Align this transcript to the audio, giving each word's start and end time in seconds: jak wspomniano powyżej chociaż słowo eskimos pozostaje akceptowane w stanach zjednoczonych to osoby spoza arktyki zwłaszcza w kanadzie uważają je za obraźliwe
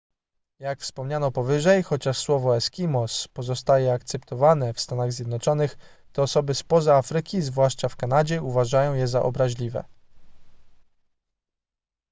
jak 0.59 0.79
wspomniano 0.79 1.31
powyżej 1.31 1.83
chociaż 1.83 2.17
słowo 2.17 2.57
eskimos 2.57 3.27
pozostaje 3.27 3.93
akceptowane 3.93 4.73
w 4.73 4.79
stanach 4.79 5.13
zjednoczonych 5.13 5.77
to 6.13 6.23
osoby 6.23 6.53
spoza 6.55 6.95
arktyki 6.97 7.41
zwłaszcza 7.41 7.89
w 7.89 7.95
kanadzie 7.95 8.41
uważają 8.43 8.93
je 8.93 9.07
za 9.07 9.23
obraźliwe 9.23 9.83